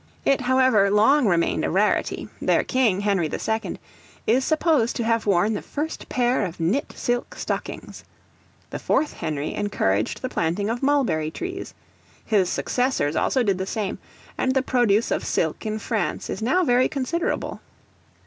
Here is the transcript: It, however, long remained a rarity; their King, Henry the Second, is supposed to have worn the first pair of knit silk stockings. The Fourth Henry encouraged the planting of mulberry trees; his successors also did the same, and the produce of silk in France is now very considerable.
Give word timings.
It, 0.25 0.41
however, 0.41 0.89
long 0.89 1.27
remained 1.27 1.63
a 1.63 1.69
rarity; 1.69 2.27
their 2.41 2.63
King, 2.63 3.01
Henry 3.01 3.27
the 3.27 3.37
Second, 3.37 3.77
is 4.25 4.43
supposed 4.43 4.95
to 4.95 5.03
have 5.03 5.27
worn 5.27 5.53
the 5.53 5.61
first 5.61 6.09
pair 6.09 6.43
of 6.43 6.59
knit 6.59 6.91
silk 6.95 7.35
stockings. 7.35 8.03
The 8.71 8.79
Fourth 8.79 9.13
Henry 9.13 9.53
encouraged 9.53 10.23
the 10.23 10.27
planting 10.27 10.71
of 10.71 10.81
mulberry 10.81 11.29
trees; 11.29 11.75
his 12.25 12.49
successors 12.49 13.15
also 13.15 13.43
did 13.43 13.59
the 13.59 13.67
same, 13.67 13.99
and 14.39 14.55
the 14.55 14.63
produce 14.63 15.11
of 15.11 15.23
silk 15.23 15.67
in 15.67 15.77
France 15.77 16.31
is 16.31 16.41
now 16.41 16.63
very 16.63 16.89
considerable. 16.89 17.61